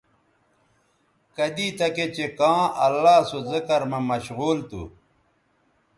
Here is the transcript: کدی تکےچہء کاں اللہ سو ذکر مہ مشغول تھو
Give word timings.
کدی 1.35 1.67
تکےچہء 1.77 2.29
کاں 2.39 2.61
اللہ 2.85 3.17
سو 3.29 3.37
ذکر 3.51 3.81
مہ 3.89 3.99
مشغول 4.09 4.57
تھو 4.69 4.83